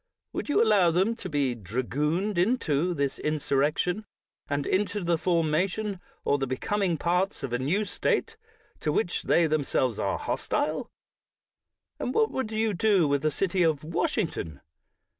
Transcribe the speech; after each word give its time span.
Would 0.33 0.49
you 0.49 0.63
allow 0.63 0.89
them 0.89 1.15
to 1.17 1.29
be 1.29 1.53
dragooned 1.53 2.35
into 2.35 2.95
this 2.95 3.19
insurrection, 3.19 4.07
and 4.49 4.65
into 4.65 5.03
the 5.03 5.15
formation 5.15 5.99
or 6.25 6.39
the 6.39 6.47
becoming 6.47 6.97
parts 6.97 7.43
of 7.43 7.53
a 7.53 7.59
new 7.59 7.85
State, 7.85 8.35
to 8.79 8.91
which 8.91 9.21
they 9.21 9.45
themselves 9.45 9.99
are 9.99 10.17
hostile? 10.17 10.89
And 11.99 12.15
what 12.15 12.31
would 12.31 12.51
you 12.51 12.73
do 12.73 13.07
with 13.07 13.21
the 13.21 13.29
City 13.29 13.61
of 13.61 13.83
Wash 13.83 14.15
ington? 14.15 14.61